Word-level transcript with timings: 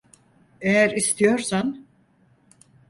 Eğer 0.61 0.89
istiyorsan. 0.91 1.87